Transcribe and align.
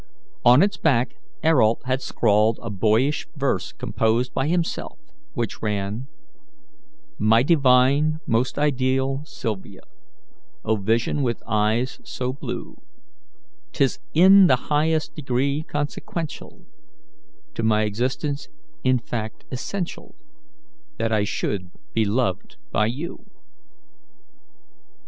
On 0.43 0.63
its 0.63 0.77
back 0.77 1.13
Ayrault 1.43 1.83
had 1.85 2.01
scrawled 2.01 2.57
a 2.63 2.71
boyish 2.71 3.27
verse 3.35 3.71
composed 3.71 4.33
by 4.33 4.47
himself, 4.47 4.97
which 5.35 5.61
ran: 5.61 6.07
"My 7.19 7.43
divine, 7.43 8.17
most 8.25 8.57
ideal 8.57 9.21
Sylvia, 9.25 9.81
O 10.65 10.75
vision, 10.77 11.21
with 11.21 11.43
eyes 11.45 11.99
so 12.03 12.33
blue, 12.33 12.81
'Tis 13.73 13.99
in 14.15 14.47
the 14.47 14.55
highest 14.73 15.13
degree 15.13 15.61
consequential, 15.61 16.65
To 17.53 17.61
my 17.61 17.83
existence 17.83 18.49
in 18.83 18.97
fact 18.97 19.45
essential, 19.51 20.15
That 20.97 21.11
I 21.11 21.25
should 21.25 21.69
be 21.93 22.05
loved 22.05 22.57
by 22.71 22.87
you." 22.87 23.23